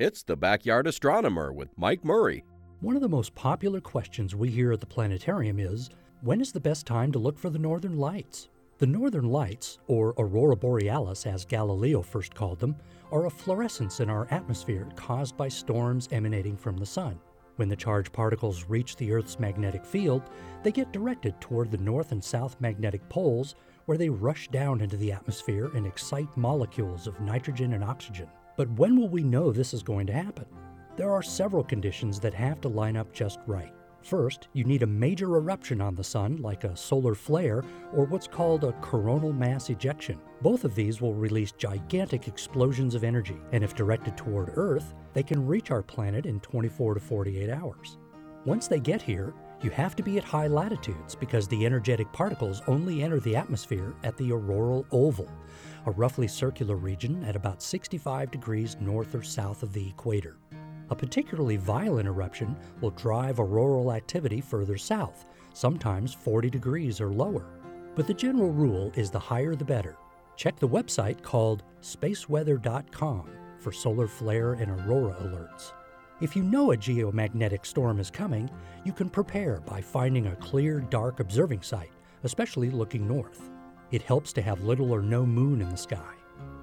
It's 0.00 0.22
the 0.22 0.36
Backyard 0.36 0.86
Astronomer 0.86 1.52
with 1.52 1.76
Mike 1.76 2.04
Murray. 2.04 2.44
One 2.78 2.94
of 2.94 3.02
the 3.02 3.08
most 3.08 3.34
popular 3.34 3.80
questions 3.80 4.32
we 4.32 4.48
hear 4.48 4.70
at 4.70 4.78
the 4.78 4.86
planetarium 4.86 5.58
is 5.58 5.90
when 6.20 6.40
is 6.40 6.52
the 6.52 6.60
best 6.60 6.86
time 6.86 7.10
to 7.10 7.18
look 7.18 7.36
for 7.36 7.50
the 7.50 7.58
northern 7.58 7.96
lights? 7.96 8.48
The 8.78 8.86
northern 8.86 9.28
lights, 9.28 9.80
or 9.88 10.14
aurora 10.16 10.54
borealis 10.54 11.26
as 11.26 11.44
Galileo 11.44 12.00
first 12.00 12.32
called 12.32 12.60
them, 12.60 12.76
are 13.10 13.26
a 13.26 13.30
fluorescence 13.30 13.98
in 13.98 14.08
our 14.08 14.28
atmosphere 14.30 14.86
caused 14.94 15.36
by 15.36 15.48
storms 15.48 16.08
emanating 16.12 16.56
from 16.56 16.76
the 16.76 16.86
sun. 16.86 17.18
When 17.56 17.68
the 17.68 17.74
charged 17.74 18.12
particles 18.12 18.66
reach 18.68 18.94
the 18.94 19.10
Earth's 19.10 19.40
magnetic 19.40 19.84
field, 19.84 20.22
they 20.62 20.70
get 20.70 20.92
directed 20.92 21.40
toward 21.40 21.72
the 21.72 21.78
north 21.78 22.12
and 22.12 22.22
south 22.22 22.54
magnetic 22.60 23.08
poles 23.08 23.56
where 23.86 23.98
they 23.98 24.10
rush 24.10 24.46
down 24.46 24.80
into 24.80 24.96
the 24.96 25.10
atmosphere 25.10 25.72
and 25.74 25.88
excite 25.88 26.36
molecules 26.36 27.08
of 27.08 27.20
nitrogen 27.20 27.72
and 27.72 27.82
oxygen. 27.82 28.28
But 28.58 28.68
when 28.70 28.96
will 28.96 29.08
we 29.08 29.22
know 29.22 29.52
this 29.52 29.72
is 29.72 29.84
going 29.84 30.08
to 30.08 30.12
happen? 30.12 30.44
There 30.96 31.12
are 31.12 31.22
several 31.22 31.62
conditions 31.62 32.18
that 32.18 32.34
have 32.34 32.60
to 32.62 32.68
line 32.68 32.96
up 32.96 33.12
just 33.12 33.38
right. 33.46 33.72
First, 34.02 34.48
you 34.52 34.64
need 34.64 34.82
a 34.82 34.86
major 34.86 35.36
eruption 35.36 35.80
on 35.80 35.94
the 35.94 36.02
sun, 36.02 36.38
like 36.38 36.64
a 36.64 36.76
solar 36.76 37.14
flare 37.14 37.62
or 37.94 38.04
what's 38.06 38.26
called 38.26 38.64
a 38.64 38.72
coronal 38.80 39.32
mass 39.32 39.70
ejection. 39.70 40.18
Both 40.42 40.64
of 40.64 40.74
these 40.74 41.00
will 41.00 41.14
release 41.14 41.52
gigantic 41.52 42.26
explosions 42.26 42.96
of 42.96 43.04
energy, 43.04 43.36
and 43.52 43.62
if 43.62 43.76
directed 43.76 44.16
toward 44.16 44.50
Earth, 44.56 44.92
they 45.12 45.22
can 45.22 45.46
reach 45.46 45.70
our 45.70 45.82
planet 45.82 46.26
in 46.26 46.40
24 46.40 46.94
to 46.94 47.00
48 47.00 47.50
hours. 47.50 47.96
Once 48.44 48.66
they 48.66 48.80
get 48.80 49.00
here, 49.00 49.34
you 49.62 49.70
have 49.70 49.96
to 49.96 50.02
be 50.02 50.18
at 50.18 50.24
high 50.24 50.46
latitudes 50.46 51.14
because 51.14 51.48
the 51.48 51.66
energetic 51.66 52.12
particles 52.12 52.62
only 52.68 53.02
enter 53.02 53.18
the 53.18 53.34
atmosphere 53.34 53.94
at 54.04 54.16
the 54.16 54.30
auroral 54.30 54.86
oval, 54.92 55.28
a 55.86 55.90
roughly 55.90 56.28
circular 56.28 56.76
region 56.76 57.24
at 57.24 57.34
about 57.34 57.62
65 57.62 58.30
degrees 58.30 58.76
north 58.80 59.14
or 59.14 59.22
south 59.22 59.62
of 59.62 59.72
the 59.72 59.88
equator. 59.88 60.36
A 60.90 60.94
particularly 60.94 61.56
violent 61.56 62.06
eruption 62.06 62.56
will 62.80 62.90
drive 62.90 63.40
auroral 63.40 63.92
activity 63.92 64.40
further 64.40 64.78
south, 64.78 65.24
sometimes 65.54 66.14
40 66.14 66.50
degrees 66.50 67.00
or 67.00 67.12
lower. 67.12 67.46
But 67.96 68.06
the 68.06 68.14
general 68.14 68.52
rule 68.52 68.92
is 68.94 69.10
the 69.10 69.18
higher 69.18 69.56
the 69.56 69.64
better. 69.64 69.96
Check 70.36 70.56
the 70.58 70.68
website 70.68 71.20
called 71.20 71.64
spaceweather.com 71.82 73.28
for 73.58 73.72
solar 73.72 74.06
flare 74.06 74.52
and 74.52 74.70
aurora 74.70 75.14
alerts. 75.14 75.72
If 76.20 76.34
you 76.34 76.42
know 76.42 76.72
a 76.72 76.76
geomagnetic 76.76 77.64
storm 77.64 78.00
is 78.00 78.10
coming, 78.10 78.50
you 78.84 78.92
can 78.92 79.08
prepare 79.08 79.60
by 79.60 79.80
finding 79.80 80.26
a 80.26 80.36
clear, 80.36 80.80
dark 80.80 81.20
observing 81.20 81.62
site, 81.62 81.92
especially 82.24 82.70
looking 82.70 83.06
north. 83.06 83.50
It 83.92 84.02
helps 84.02 84.32
to 84.32 84.42
have 84.42 84.64
little 84.64 84.90
or 84.92 85.00
no 85.00 85.24
moon 85.24 85.60
in 85.60 85.68
the 85.68 85.76
sky. 85.76 86.14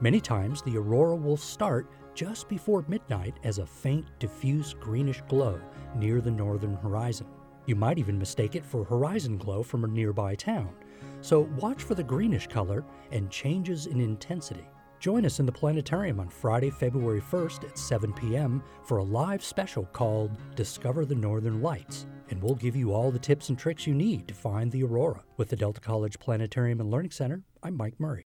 Many 0.02 0.20
times, 0.20 0.62
the 0.62 0.78
aurora 0.78 1.16
will 1.16 1.38
start 1.38 1.90
just 2.14 2.50
before 2.50 2.84
midnight 2.90 3.40
as 3.46 3.60
a 3.60 3.66
faint, 3.66 4.06
diffuse 4.20 4.74
greenish 4.74 5.22
glow 5.30 5.62
near 5.96 6.20
the 6.20 6.32
northern 6.32 6.76
horizon. 6.76 7.28
You 7.66 7.78
might 7.78 7.98
even 7.98 8.20
mistake 8.20 8.56
it 8.56 8.66
for 8.66 8.84
horizon 8.84 9.38
glow 9.38 9.64
from 9.64 9.86
a 9.86 9.88
nearby 9.88 10.36
town. 10.36 10.76
So 11.22 11.50
watch 11.62 11.82
for 11.82 11.96
the 11.96 12.04
greenish 12.04 12.48
color 12.48 12.84
and 13.14 13.32
changes 13.32 13.86
in 13.86 14.02
intensity. 14.02 14.68
Join 15.06 15.24
us 15.24 15.40
in 15.40 15.46
the 15.46 15.52
planetarium 15.52 16.20
on 16.20 16.30
Friday, 16.30 16.72
February 16.72 17.22
1st 17.22 17.64
at 17.66 17.78
7 17.78 18.12
p.m. 18.14 18.64
for 18.86 18.98
a 18.98 19.04
live 19.04 19.44
special 19.44 19.86
called 19.94 20.32
Discover 20.56 21.06
the 21.06 21.14
Northern 21.14 21.62
Lights, 21.62 22.08
and 22.32 22.42
we'll 22.42 22.56
give 22.56 22.76
you 22.76 22.92
all 22.92 23.12
the 23.12 23.20
tips 23.20 23.50
and 23.50 23.60
tricks 23.60 23.86
you 23.86 23.94
need 23.94 24.28
to 24.28 24.34
find 24.34 24.72
the 24.72 24.82
aurora. 24.82 25.22
With 25.38 25.50
the 25.50 25.58
Delta 25.58 25.80
College 25.80 26.18
Planetarium 26.18 26.80
and 26.80 26.90
Learning 26.90 27.12
Center, 27.12 27.44
I'm 27.62 27.78
Mike 27.78 28.00
Murray. 28.00 28.26